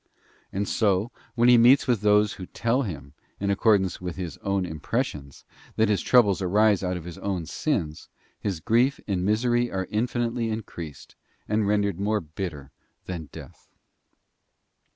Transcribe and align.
And 0.51 0.67
so, 0.67 1.11
when 1.35 1.47
he 1.47 1.59
meets 1.59 1.85
with 1.85 2.01
those 2.01 2.33
who 2.33 2.47
tell 2.47 2.81
him, 2.81 3.13
in 3.39 3.51
accordance 3.51 4.01
with 4.01 4.15
his 4.15 4.37
own 4.39 4.65
impres 4.65 5.03
sions, 5.05 5.45
that 5.75 5.89
his 5.89 6.01
troubles 6.01 6.41
arise 6.41 6.81
out 6.83 6.97
of 6.97 7.03
his 7.05 7.19
own 7.19 7.45
sins, 7.45 8.09
his 8.39 8.61
grief 8.61 8.99
and 9.07 9.23
misery 9.23 9.69
are 9.69 9.85
infinitely 9.91 10.49
increased 10.49 11.15
and 11.47 11.67
rendered 11.67 11.99
more 11.99 12.19
bitter 12.19 12.71
than 13.05 13.29
death. 13.31 13.69